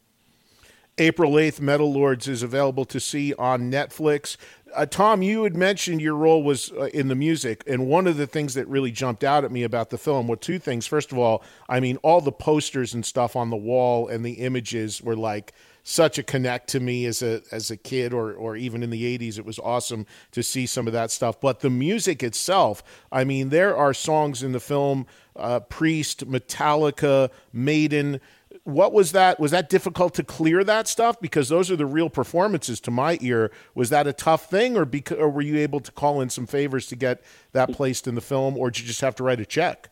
[0.98, 4.38] April 8th, Metal Lords is available to see on Netflix.
[4.74, 8.16] Uh, Tom, you had mentioned your role was uh, in the music, and one of
[8.16, 10.86] the things that really jumped out at me about the film were two things.
[10.86, 14.34] First of all, I mean, all the posters and stuff on the wall and the
[14.34, 18.56] images were like such a connect to me as a as a kid, or or
[18.56, 19.38] even in the '80s.
[19.38, 21.40] It was awesome to see some of that stuff.
[21.40, 22.82] But the music itself,
[23.12, 25.06] I mean, there are songs in the film:
[25.36, 28.20] uh, Priest, Metallica, Maiden
[28.66, 29.38] what was that?
[29.38, 31.20] Was that difficult to clear that stuff?
[31.20, 33.52] Because those are the real performances to my ear.
[33.76, 36.88] Was that a tough thing, or, or were you able to call in some favors
[36.88, 39.46] to get that placed in the film, or did you just have to write a
[39.46, 39.88] check?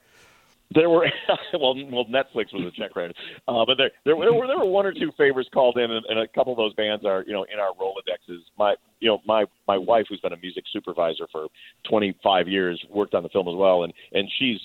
[0.75, 1.07] There were
[1.53, 3.15] well, well, Netflix was a check writer,
[3.47, 6.05] uh, but there, there, there were there were one or two favors called in, and,
[6.07, 8.41] and a couple of those bands are you know in our Rolodexes.
[8.59, 11.47] My you know my my wife, who's been a music supervisor for
[11.89, 14.59] 25 years, worked on the film as well, and and she's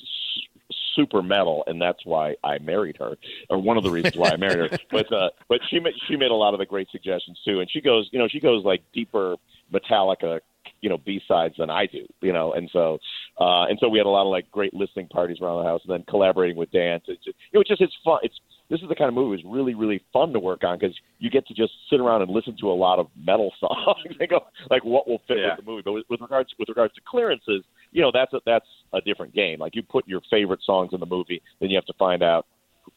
[0.96, 3.16] super metal, and that's why I married her,
[3.50, 4.78] or one of the reasons why I married her.
[4.92, 7.82] But uh, but she she made a lot of the great suggestions too, and she
[7.82, 9.36] goes, you know, she goes like deeper
[9.72, 10.40] Metallica,
[10.82, 12.98] you know, B sides than I do, you know, and so
[13.40, 15.82] uh, and so we had a lot of like great listening parties around the house,
[15.84, 17.00] and then collaborating with Dan.
[17.06, 18.20] To, to, you know, it's just it's fun.
[18.24, 20.96] It's this is the kind of movie that's really really fun to work on because
[21.20, 24.16] you get to just sit around and listen to a lot of metal songs.
[24.20, 25.56] they go like what will fit Yeah.
[25.56, 25.82] with the movie.
[25.84, 29.34] But with, with regards with regards to clearances, you know that's a, that's a different
[29.34, 29.60] game.
[29.60, 32.46] Like you put your favorite songs in the movie, then you have to find out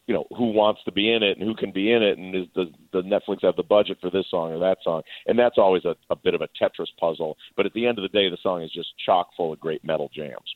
[0.07, 2.35] you know who wants to be in it and who can be in it, and
[2.35, 5.01] is does the Netflix have the budget for this song or that song?
[5.27, 7.37] And that's always a, a bit of a Tetris puzzle.
[7.55, 9.83] But at the end of the day, the song is just chock full of great
[9.83, 10.55] metal jams.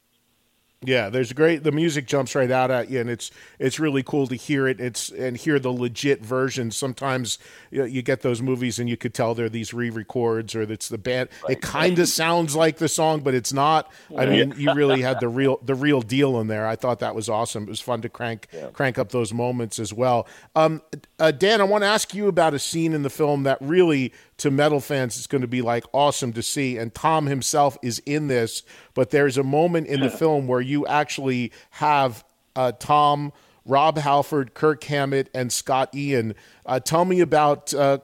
[0.84, 1.64] Yeah, there's great.
[1.64, 4.80] The music jumps right out at you, and it's it's really cool to hear it.
[4.80, 6.70] It's and hear the legit version.
[6.70, 7.40] Sometimes
[7.72, 10.88] you, know, you get those movies, and you could tell they're these re-records, or it's
[10.88, 11.30] the band.
[11.50, 13.92] It kind of sounds like the song, but it's not.
[14.16, 16.68] I mean, you really had the real the real deal in there.
[16.68, 17.64] I thought that was awesome.
[17.64, 20.28] It was fun to crank crank up those moments as well.
[20.56, 20.84] Um,
[21.18, 24.14] uh, Dan, I want to ask you about a scene in the film that really,
[24.38, 26.78] to metal fans, it's going to be like awesome to see.
[26.78, 30.86] And Tom himself is in this, but there's a moment in the film where you
[30.88, 32.24] actually have
[32.56, 33.34] uh, Tom,
[33.66, 36.36] Rob Halford, Kirk Hammett, and Scott Ian.
[36.66, 38.00] Uh, tell me about uh,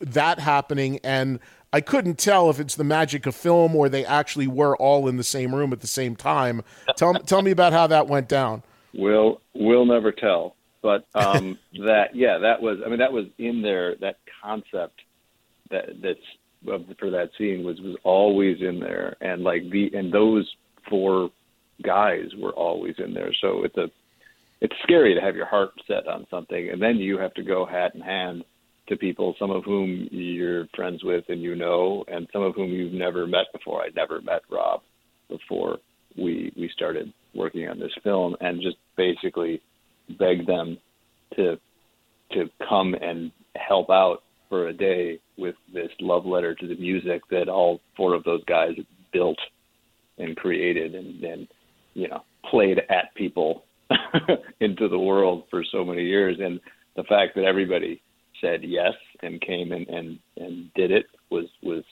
[0.00, 1.00] that happening.
[1.04, 1.38] And
[1.72, 5.16] I couldn't tell if it's the magic of film or they actually were all in
[5.16, 6.62] the same room at the same time.
[6.96, 8.62] Tell, tell me about how that went down.
[8.94, 10.54] We'll we'll never tell.
[10.82, 13.96] But um, that yeah, that was I mean that was in there.
[13.96, 15.00] That concept
[15.70, 16.18] that that's
[16.98, 20.50] for that scene was was always in there, and like the and those
[20.88, 21.30] four
[21.82, 23.32] guys were always in there.
[23.40, 23.86] So it's a
[24.60, 27.66] it's scary to have your heart set on something, and then you have to go
[27.66, 28.44] hat in hand
[28.88, 32.70] to people, some of whom you're friends with and you know, and some of whom
[32.70, 33.82] you've never met before.
[33.82, 34.80] I'd never met Rob
[35.28, 35.78] before
[36.16, 39.60] we we started working on this film, and just basically
[40.18, 40.78] beg them
[41.36, 41.56] to
[42.32, 44.23] to come and help out
[44.54, 48.44] for a day with this love letter to the music that all four of those
[48.44, 48.70] guys
[49.12, 49.36] built
[50.16, 51.48] and created and, and
[51.94, 53.64] you know played at people
[54.60, 56.36] into the world for so many years.
[56.40, 56.60] And
[56.94, 58.00] the fact that everybody
[58.40, 61.82] said yes and came and and, and did it was was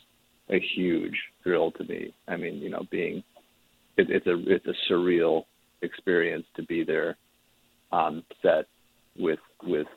[0.49, 2.15] a huge thrill to me.
[2.29, 3.25] I mean you know being
[3.97, 5.47] it, it's a it's a surreal
[5.83, 7.17] experience to be there
[7.91, 8.67] on set
[9.19, 9.89] with with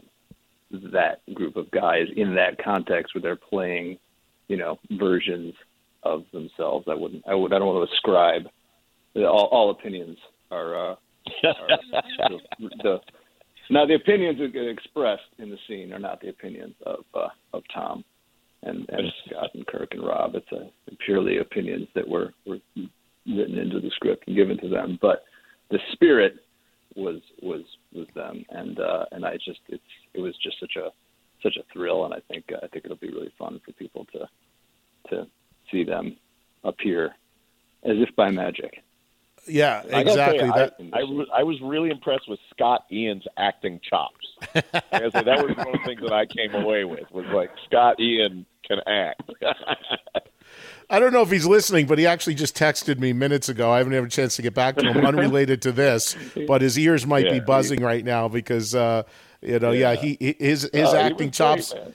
[0.71, 3.97] that group of guys in that context where they're playing,
[4.47, 5.53] you know, versions
[6.03, 6.85] of themselves.
[6.89, 7.23] I wouldn't.
[7.27, 7.53] I would.
[7.53, 8.43] I don't want to ascribe.
[9.15, 10.17] All, all opinions
[10.51, 10.91] are.
[10.91, 10.95] Uh,
[11.43, 11.67] are
[12.59, 12.99] the, the
[13.69, 17.27] now the opinions that get expressed in the scene are not the opinions of uh,
[17.53, 18.03] of Tom
[18.63, 20.35] and, and Scott and Kirk and Rob.
[20.35, 24.99] It's a purely opinions that were were written into the script and given to them.
[25.01, 25.23] But
[25.71, 26.35] the spirit
[26.95, 27.61] was was
[27.93, 30.89] was them, and uh, and I just it's it was just such a
[31.43, 34.05] such a thrill, and I think uh, I think it'll be really fun for people
[34.13, 34.27] to
[35.09, 35.27] to
[35.71, 36.17] see them
[36.63, 37.07] appear
[37.83, 38.81] as if by magic.
[39.47, 40.47] Yeah, I exactly.
[40.47, 44.25] you, that I, I, was- I was really impressed with Scott Ian's acting chops.
[44.91, 47.99] I that was one of the things that I came away with was like Scott
[47.99, 49.21] Ian can act.
[50.89, 53.71] I don't know if he's listening, but he actually just texted me minutes ago.
[53.71, 56.15] I haven't had a chance to get back to him, unrelated to this,
[56.47, 57.43] but his ears might be Yeah.
[57.43, 59.03] buzzing right now because uh,
[59.41, 61.73] you know, yeah, he he- his his he was acting chops.
[61.73, 61.93] man.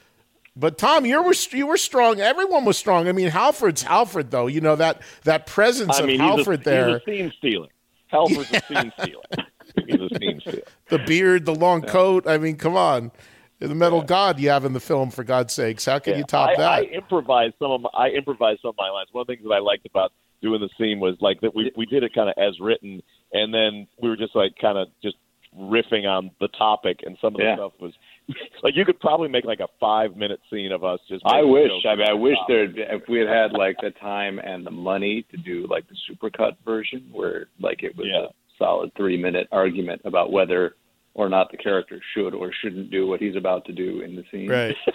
[0.56, 2.20] But Tom, you were you were strong.
[2.20, 3.08] Everyone was strong.
[3.08, 4.48] I mean, Halford's Halford, though.
[4.48, 7.68] You know that that presence I mean, of Halford a, there, he's a scene stealer.
[8.08, 9.22] Halford's a scene stealer.
[9.86, 10.62] He's a scene stealer.
[10.88, 12.26] the beard, the long coat.
[12.26, 13.12] I mean, come on,
[13.60, 15.10] the metal god you have in the film.
[15.10, 16.68] For God's sakes, how can you top I, that?
[16.70, 19.08] I improvised some of my, I improvised some of my lines.
[19.12, 21.70] One of the things that I liked about doing the scene was like that we
[21.76, 24.88] we did it kind of as written, and then we were just like kind of
[25.02, 25.16] just
[25.58, 27.56] riffing on the topic, and some of the Yeah.
[27.56, 27.92] stuff was
[28.62, 31.22] like you could probably make like a five minute scene of us just.
[31.26, 31.70] I wish.
[31.86, 33.02] I mean, I about wish the there topic.
[33.02, 36.52] if we had had like the time and the money to do like the supercut
[36.64, 38.26] version, where like it was Yeah.
[38.26, 40.76] a solid three minute argument about whether
[41.14, 44.24] or not the character should or shouldn't do what he's about to do in the
[44.30, 44.48] scene.
[44.48, 44.76] Right.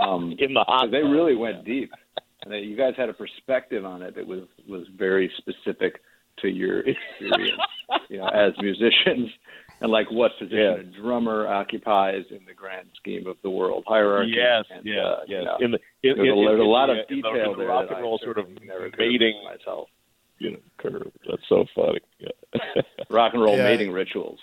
[0.00, 0.84] Um, in the hot.
[0.84, 1.92] 'cause they really went deep.
[2.42, 6.00] And they, you guys had a perspective on it that was was very specific
[6.38, 7.60] to your experience,
[8.08, 9.30] you know, as musicians,
[9.80, 10.74] and like what position Yeah.
[10.76, 14.32] a drummer occupies in the grand scheme of the world hierarchy.
[14.34, 16.88] Yes, and, yes, uh, you know, In the in, there's a, in- there's a lot
[16.90, 17.68] of in the- detail the there.
[17.68, 19.88] rock and roll sort of certainly never could mating myself.
[20.38, 21.12] you know curve.
[21.28, 22.00] That's so funny.
[22.18, 22.82] Yeah.
[23.10, 23.64] Rock and roll Yeah.
[23.64, 24.40] mating rituals.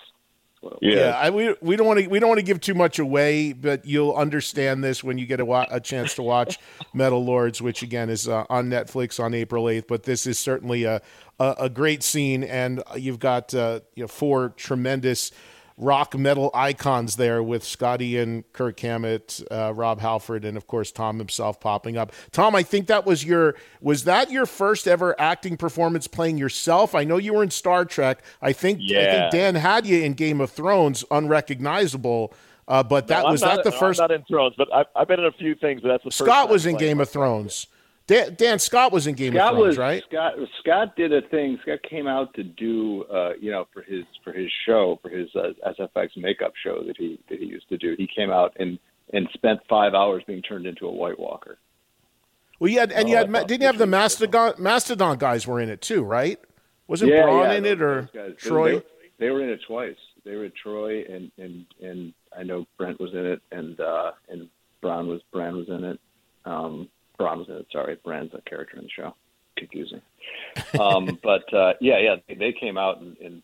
[0.82, 0.94] Yeah.
[0.94, 3.54] Yeah, I, we we don't want to we don't want to give too much away,
[3.54, 6.58] but you'll understand this when you get a, wa- a chance to watch
[6.94, 9.86] Metal Lords, which again is uh, on Netflix on April eighth.
[9.88, 11.00] But this is certainly a
[11.38, 15.32] a, a great scene, and you've got uh, you know four tremendous
[15.80, 20.92] rock metal icons there with Scotty and Kirk Hammett, uh, Rob Halford, and of course
[20.92, 22.12] Tom himself popping up.
[22.32, 26.94] Tom, I think that was your was that your first ever acting performance playing yourself?
[26.94, 28.22] I know you were in Star Trek.
[28.42, 32.32] I think I think Dan had you in Game of Thrones, unrecognizable.
[32.68, 34.00] Uh, but that No, was not- that the no, first.
[34.00, 35.80] I'm not in Thrones, but I've, I've been in a few things.
[35.80, 37.08] But that's the first Scott was in Game of.
[37.08, 37.66] Thrones.
[38.10, 40.02] Dan, Dan Scott was in Game Scott of Thrones, was right?
[40.08, 40.32] Scott.
[40.58, 41.60] Scott did a thing.
[41.62, 45.28] Scott came out to do, uh, you know, for his for his show, for his
[45.36, 47.94] uh, SFX makeup show that he that he used to do.
[47.96, 48.80] He came out and
[49.12, 51.58] and spent five hours being turned into a White Walker.
[52.58, 55.60] Well, you had and Oh, you had didn't you have the Mastodon Mastodon guys were
[55.60, 56.40] in it too, right?
[56.88, 58.32] Wasn't Brann in it or guys.
[58.38, 58.80] Troy?
[58.80, 58.84] They,
[59.20, 59.94] they were in it twice.
[60.24, 64.10] They were at Troy and and and I know Brent was in it and uh
[64.28, 64.48] and
[64.82, 66.00] Brann was Bran was in it.
[66.44, 66.88] Um
[67.20, 67.66] Brann was in it.
[67.70, 69.14] Sorry, Bran's a character in the show.
[69.56, 70.00] Confusing.
[70.78, 73.42] Um, but uh, yeah, yeah, they, they came out and, and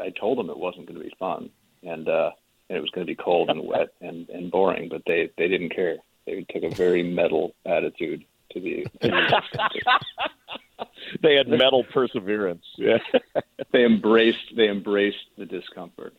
[0.00, 1.50] I told them it wasn't going to be fun
[1.82, 2.30] and uh,
[2.68, 4.88] and it was going to be cold and wet and, and boring.
[4.88, 5.96] But they they didn't care.
[6.26, 8.86] They took a very metal attitude to the.
[9.02, 10.86] To the
[11.22, 12.64] They had metal perseverance.
[12.76, 12.98] Yeah,
[13.72, 16.14] they embraced they embraced the discomfort.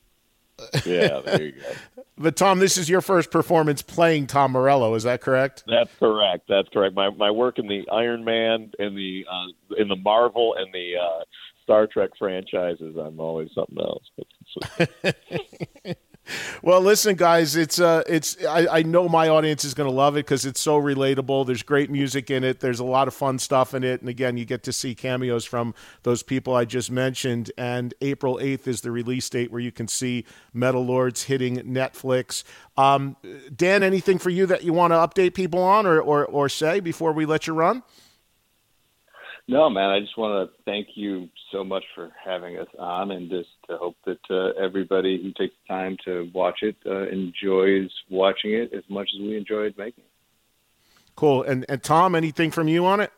[0.85, 1.21] Yeah.
[1.25, 1.71] There you go.
[2.21, 4.93] But Tom, this is your first performance playing Tom Morello.
[4.95, 5.63] Is that correct?
[5.67, 6.49] That's correct.
[6.49, 6.93] That's correct.
[6.93, 10.95] My my work in the Iron Man and the uh, in the Marvel and the
[11.01, 11.23] uh,
[11.63, 14.03] Star Trek franchises, I'm always something else.
[16.61, 20.15] Well, listen, guys, it's uh, it's I, I know my audience is going to love
[20.15, 21.45] it because it's so relatable.
[21.45, 22.59] There's great music in it.
[22.59, 25.45] There's a lot of fun stuff in it, and again, you get to see cameos
[25.45, 27.51] from those people I just mentioned.
[27.57, 32.43] And April 8th is the release date where you can see Metal Lords hitting Netflix.
[32.77, 33.15] Um,
[33.55, 36.79] Dan, anything for you that you want to update people on or, or or say
[36.79, 37.83] before we let you run?
[39.49, 43.31] No, man, I just want to thank you so much for having us on, and
[43.31, 47.89] just to hope that uh, everybody who takes the time to watch it uh, enjoys
[48.11, 50.11] watching it as much as we enjoyed making it.
[51.15, 51.41] Cool.
[51.41, 53.11] And and Tom, anything from you on it?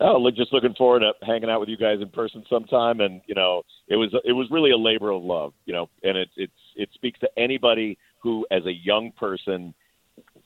[0.00, 3.00] oh, look, just looking forward to hanging out with you guys in person sometime.
[3.00, 5.54] And you know, it was it was really a labor of love.
[5.66, 9.74] You know, and it it's it speaks to anybody who, as a young person,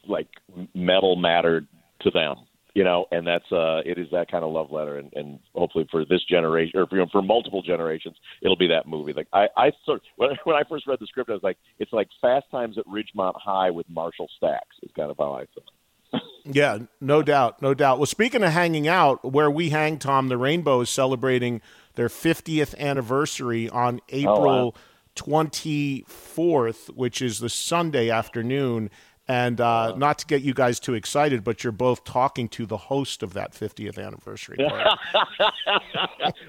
[0.09, 0.29] like
[0.75, 1.67] metal mattered
[2.01, 2.37] to them.
[2.77, 5.89] You know, and that's uh, it is that kind of love letter, and, and hopefully
[5.91, 9.15] for this generation, or for, you know, for multiple generations, it'll be that movie.
[9.15, 11.95] Like I, I sort when, when I first read the script, I was like, it's
[11.95, 14.77] like Fast Times at Ridgemont High with Marshall Stacks.
[14.83, 16.21] Is kind of how I feel.
[16.45, 17.99] Yeah, no doubt, no doubt.
[17.99, 21.61] Well, speaking of hanging out, where we hang, Tom, the Rainbow is celebrating
[21.95, 24.77] their 50th anniversary on April
[25.17, 28.91] 24th, which is the Sunday afternoon.
[29.29, 32.77] And uh, not to get you guys too excited, but you're both talking to the
[32.77, 34.91] host of that 50th anniversary party.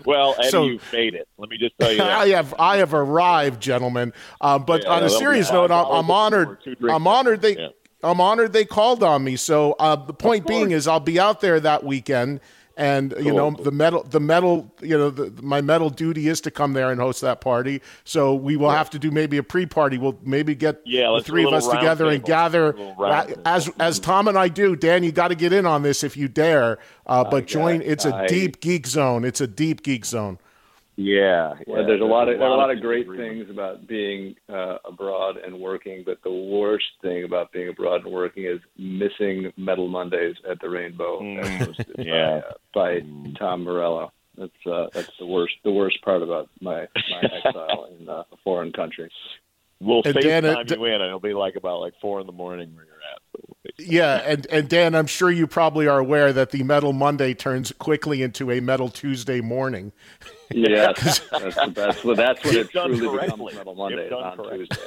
[0.05, 1.27] Well, Eddie, So- you've made it.
[1.37, 2.09] Let me just tell you that.
[2.19, 4.13] I have I have arrived, gentlemen.
[4.41, 6.49] Um, but Yeah, on a serious note, I'm, I'm honored.
[6.49, 6.93] for two drinks.
[6.95, 7.67] I'm honored they Yeah.
[8.03, 9.35] I'm honored they called on me.
[9.37, 12.41] So uh, the point being is, I'll be out there that weekend,
[12.77, 16.51] and you know the metal the metal you know the, my metal duty is to
[16.51, 17.81] come there and host that party.
[18.05, 19.97] So we will have to do maybe a pre-party.
[19.97, 23.37] We'll maybe get Yeah, the three of us together and gather table.
[23.45, 24.75] as as Tom and I do.
[24.75, 26.77] Dan, you got to get in on this if you dare.
[27.05, 27.79] Uh, but join.
[27.79, 29.25] got- It's a deep geek zone.
[29.25, 30.37] It's a deep geek zone.
[30.99, 33.17] Yeah, Well, yeah, there's a lot of there are a lot of great to agree
[33.19, 33.37] with.
[33.45, 38.11] things about being uh, abroad and working, but the worst thing about being abroad and
[38.11, 42.41] working is missing Metal Mondays at the Rainbow, as hosted Yeah.
[42.73, 44.11] by, uh, by Tom Morello.
[44.39, 48.37] That's uh, that's the worst the worst part about my my exile in uh, a
[48.43, 49.11] foreign country.
[49.79, 52.25] We'll And Dan, FaceTime it- you in, and it'll be like about like four in
[52.25, 53.21] the morning where you're at.
[53.33, 53.55] So.
[53.77, 57.71] Yeah, and, and Dan, I'm sure you probably are aware that the Metal Monday turns
[57.73, 59.91] quickly into a Metal Tuesday morning.
[60.51, 62.03] Yeah, that's the best.
[62.05, 63.37] Well, that's when it truly correctly.
[63.37, 64.67] becomes Metal Monday on correctly.
[64.67, 64.83] Tuesday.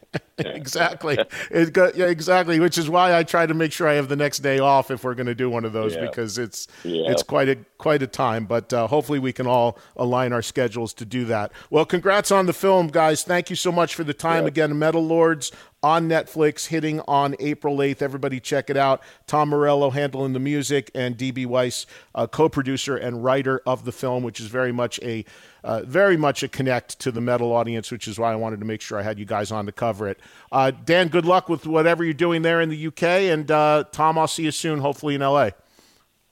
[0.38, 1.18] exactly.
[1.50, 2.58] It go, yeah, exactly.
[2.60, 5.04] Which is why I try to make sure I have the next day off if
[5.04, 6.06] we're going to do one of those Yeah.
[6.06, 7.10] because it's Yeah.
[7.10, 8.46] it's quite a quite a time.
[8.46, 11.52] But uh, hopefully we can all align our schedules to do that.
[11.70, 13.22] Well, congrats on the film, guys.
[13.24, 14.78] Thank you so much for the time again.
[14.78, 18.02] Metal Lords on Netflix, hitting on April eighth.
[18.02, 19.02] Everybody check it out.
[19.26, 24.22] Tom Morello handling the music and DB Weiss, uh, co-producer and writer of the film,
[24.22, 25.24] which is very much a
[25.64, 28.66] uh, very much a connect to the metal audience, which is why I wanted to
[28.66, 30.20] make sure I had you guys on to cover it.
[30.52, 34.16] Uh, Dan, good luck with whatever you're doing there in the UK, and uh, Tom,
[34.16, 35.50] I'll see you soon, hopefully in LA.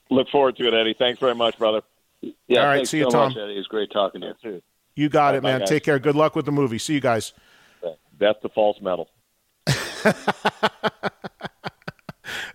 [0.08, 0.94] Look forward to it, Eddie.
[0.98, 1.82] Thanks very much, brother.
[2.20, 3.28] Yeah, All right, thanks see you, so Tom.
[3.32, 3.54] much, Eddie.
[3.54, 4.34] It was great talking to you.
[4.42, 4.62] too.
[4.94, 5.60] You got it, man.
[5.60, 5.68] guys.
[5.68, 5.98] Take care.
[5.98, 6.78] Good luck with the movie.
[6.78, 7.32] See you guys.
[8.18, 9.08] That's the false metal.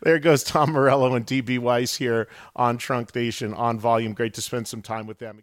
[0.02, 4.14] There goes Tom Morello and DB Weiss here on Trunk Nation on Volume.
[4.14, 5.40] Great to spend some time with them.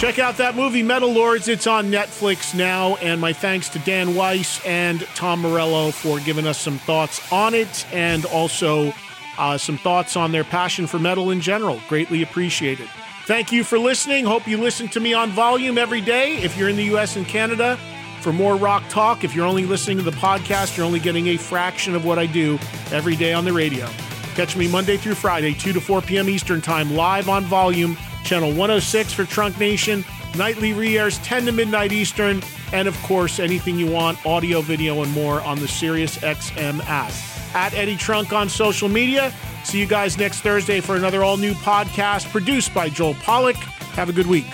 [0.00, 1.46] Check out that movie, Metal Lords.
[1.46, 2.96] It's on Netflix now.
[3.02, 7.52] And my thanks to Dan Weiss and Tom Morello for giving us some thoughts on
[7.52, 8.94] it and also
[9.36, 11.82] uh, some thoughts on their passion for metal in general.
[11.86, 12.88] Greatly appreciated.
[13.26, 14.24] Thank you for listening.
[14.24, 16.38] Hope you listen to me on volume every day.
[16.38, 17.16] If you're in the U.S.
[17.16, 17.78] and Canada,
[18.22, 21.36] for more rock talk, if you're only listening to the podcast, you're only getting a
[21.36, 22.58] fraction of what I do
[22.90, 23.86] every day on the radio.
[24.34, 26.30] Catch me Monday through Friday, 2 to 4 p.m.
[26.30, 27.98] Eastern Time, live on volume,
[28.30, 30.04] channel 106 for Trunk Nation.
[30.38, 32.40] Nightly re airs 10 to midnight Eastern.
[32.72, 37.12] And of course, anything you want audio, video, and more on the Sirius XM app.
[37.56, 39.32] At Eddie Trunk on social media.
[39.64, 43.56] See you guys next Thursday for another all new podcast produced by Joel Pollock.
[43.96, 44.46] Have a good week.